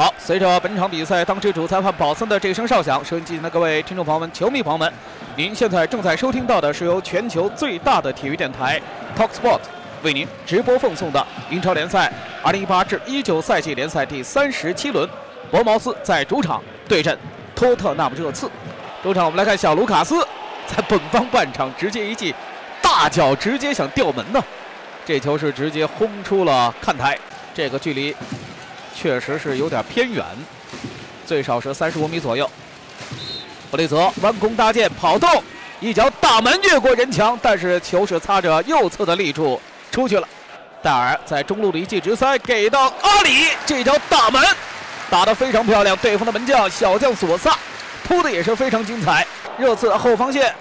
[0.00, 4.90] 好，随着本场比赛当值主裁判保森的这声哨响，收音机前的各位听众朋友们、球迷朋友们，
[5.36, 8.80] 您现在正在收听到的是由全球最大的体育电台
[9.14, 9.60] Talk Sport
[10.02, 12.10] 为您直播奉送的英超联赛
[12.42, 15.06] 2018至19赛季联赛第三十七轮，
[15.50, 17.18] 博茅斯在主场对阵
[17.54, 18.50] 托特纳姆热刺。
[19.02, 20.26] 主场我们来看小卢卡斯
[20.66, 22.34] 在本方半场直接一记
[22.80, 24.42] 大脚，直接想吊门呢，
[25.04, 27.18] 这球是直接轰出了看台，
[27.52, 28.16] 这个距离。
[28.94, 30.24] 确实是有点偏远，
[31.26, 32.48] 最少是三十五米左右。
[33.70, 35.42] 弗雷泽弯弓搭箭跑动，
[35.78, 39.60] 一脚大门越过人墙，但是球是擦着右侧的立柱
[39.92, 40.28] 出去了。
[40.82, 44.42] 戴尔在中路的一记直塞给到阿里，这脚大门
[45.08, 45.96] 打得非常漂亮。
[45.98, 47.56] 对方的门将小将索萨
[48.02, 49.26] 扑的也是非常精彩。
[49.58, 50.54] 热刺后防线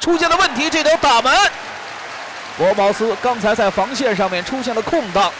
[0.00, 1.36] 出现了问题，这脚打门，
[2.56, 5.30] 博茅斯刚才在防线上面出现了空档，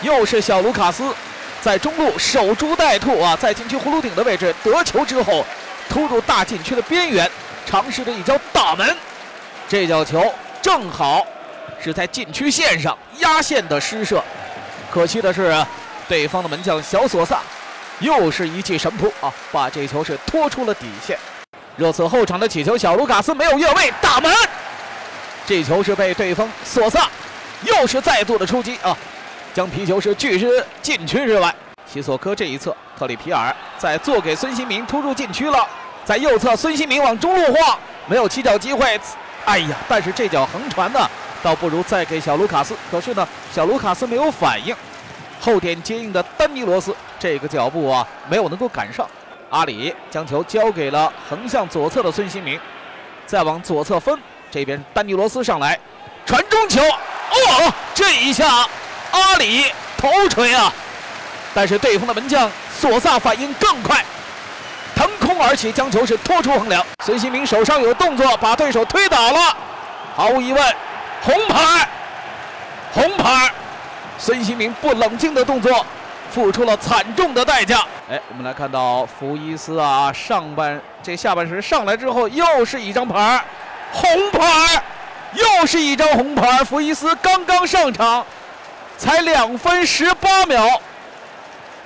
[0.00, 1.14] 又是小卢卡斯。
[1.62, 5.46] 在中路守株待兔啊，在禁区葫芦顶的位置得球之后，
[5.88, 7.30] 突入大禁区的边缘，
[7.64, 8.96] 尝试着一脚打门。
[9.68, 11.24] 这脚球正好
[11.80, 14.20] 是在禁区线上压线的施射，
[14.90, 15.64] 可惜的是，
[16.08, 17.38] 对方的门将小索萨
[18.00, 21.16] 又是一记神扑啊，把这球是拖出了底线。
[21.76, 24.34] 热刺后场的起球，小卢卡斯没有越位，打门。
[25.46, 27.08] 这球是被对方索萨
[27.62, 28.98] 又是再度的出击啊。
[29.54, 31.54] 将皮球是拒之禁区之外。
[31.86, 35.66] 西索科这一侧，特里皮尔在做给孙兴民突入禁区了，
[36.04, 38.98] 在右侧，孙兴民往中路晃，没有起脚机会。
[39.44, 41.00] 哎呀，但是这脚横传呢，
[41.42, 42.74] 倒不如再给小卢卡斯。
[42.90, 44.74] 可是呢，小卢卡斯没有反应。
[45.40, 49.06] 后点接应的丹尼罗斯，这个脚步啊，没有能够赶上。
[49.50, 52.58] 阿里将球交给了横向左侧的孙兴民，
[53.26, 54.18] 再往左侧分，
[54.50, 55.78] 这边丹尼罗斯上来
[56.24, 58.66] 传中球，哦，这一下。
[59.12, 60.72] 阿里头锤啊！
[61.54, 64.02] 但是对方的门将索萨反应更快，
[64.96, 66.84] 腾空而起，将球是拖出横梁。
[67.04, 69.56] 孙兴民手上有动作，把对手推倒了。
[70.16, 70.76] 毫无疑问，
[71.20, 71.88] 红牌，
[72.92, 73.52] 红牌！
[74.18, 75.84] 孙兴民不冷静的动作，
[76.30, 77.84] 付出了惨重的代价。
[78.10, 83.44] 哎，我们来看到福伊斯啊，上半这下半时上来之后，又是一张牌，
[83.92, 84.82] 红牌，
[85.34, 86.64] 又是一张红牌。
[86.64, 88.24] 福伊斯刚刚上场。
[89.02, 90.64] 才两分十八秒，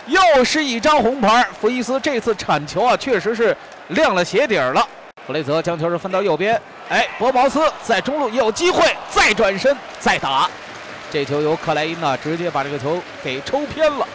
[0.05, 1.49] 又是一张红牌。
[1.59, 3.57] 福伊斯这次铲球啊，确实是
[3.89, 4.87] 亮了鞋底儿了。
[5.27, 6.61] 弗雷泽将球是分到右边，
[6.91, 10.47] 哎，博茅斯在中路有机会再转身再打，
[11.11, 14.07] 这球由克莱因呢直接把这个球给抽偏了，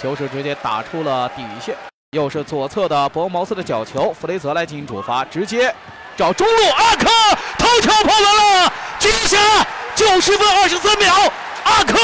[0.00, 1.76] 球是直接打出了底线。
[2.12, 5.72] 又是左侧的博茅斯的角球，弗雷泽来进行主罚，直接
[6.16, 7.10] 找中路，阿克
[7.58, 9.36] 头球破门了，绝杀！
[9.94, 11.12] 九十分二十三秒。
[11.82, 11.98] 阿克，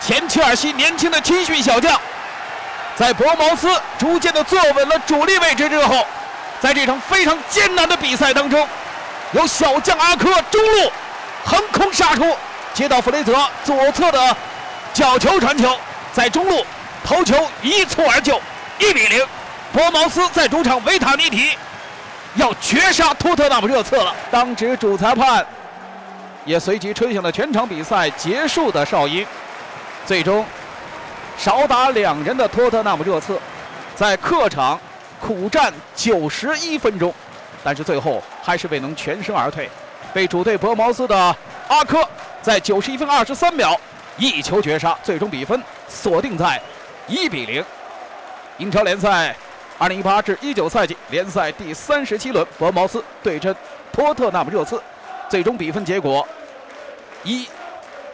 [0.00, 2.00] 前切尔西年轻的青训小将，
[2.96, 6.06] 在博茅斯逐渐的坐稳了主力位置之后，
[6.58, 8.66] 在这场非常艰难的比赛当中，
[9.32, 10.90] 由小将阿科中路
[11.44, 12.34] 横空杀出，
[12.72, 14.34] 接到弗雷泽左侧的
[14.94, 15.76] 角球传球，
[16.14, 16.64] 在中路
[17.04, 18.40] 头球一蹴而就，
[18.78, 19.22] 一比零，
[19.70, 21.50] 博茅斯在主场维塔尼提
[22.36, 24.14] 要绝杀托特纳姆热刺了。
[24.30, 25.44] 当值主裁判。
[26.44, 29.26] 也随即吹响了全场比赛结束的哨音。
[30.06, 30.44] 最终，
[31.36, 33.38] 少打两人的托特纳姆热刺，
[33.94, 34.78] 在客场
[35.20, 37.14] 苦战九十一分钟，
[37.62, 39.68] 但是最后还是未能全身而退，
[40.12, 41.36] 被主队博茅斯的
[41.68, 42.02] 阿科
[42.40, 43.78] 在九十一分二十三秒
[44.16, 46.60] 一球绝杀，最终比分锁定在
[47.06, 47.64] 一比零。
[48.58, 49.34] 英超联赛
[49.78, 53.54] 二零一八至一九赛季联赛第三十七轮，博茅斯对阵
[53.92, 54.82] 托特纳姆热刺。
[55.30, 56.26] 最终比分结果
[57.22, 57.46] 一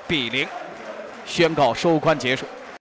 [0.06, 0.46] 比零，
[1.24, 2.44] 宣告收官结束。